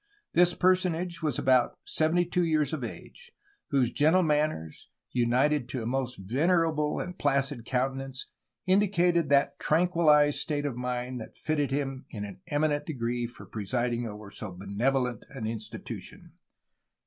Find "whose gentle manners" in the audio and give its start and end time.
3.69-4.89